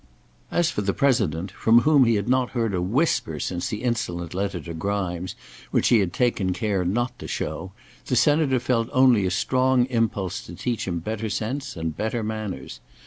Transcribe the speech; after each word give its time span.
As 0.49 0.71
for 0.71 0.81
the 0.81 0.95
President, 0.95 1.51
from 1.51 1.81
whom 1.81 2.05
he 2.05 2.15
had 2.15 2.27
not 2.27 2.49
heard 2.57 2.73
a 2.73 2.81
whisper 2.81 3.39
since 3.39 3.69
the 3.69 3.83
insolent 3.83 4.33
letter 4.33 4.59
to 4.59 4.73
Grimes, 4.73 5.35
which 5.69 5.89
he 5.89 5.99
had 5.99 6.11
taken 6.11 6.53
care 6.53 6.83
not 6.83 7.19
to 7.19 7.27
show, 7.27 7.71
the 8.07 8.15
Senator 8.15 8.59
felt 8.59 8.89
only 8.93 9.27
a 9.27 9.29
strong 9.29 9.85
impulse 9.91 10.41
to 10.47 10.55
teach 10.55 10.87
him 10.87 11.01
better 11.01 11.29
sense 11.29 11.77
and 11.77 11.95
better 11.95 12.23
manners. 12.23 12.79